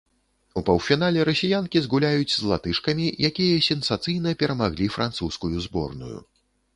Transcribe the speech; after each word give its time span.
У 0.59 0.61
паўфінале 0.67 1.25
расіянкі 1.29 1.81
згуляюць 1.87 2.31
з 2.35 2.47
латышкамі, 2.51 3.05
якія 3.29 3.59
сенсацыйна 3.67 4.33
перамаглі 4.41 4.89
французскую 4.97 5.55
зборную. 5.67 6.15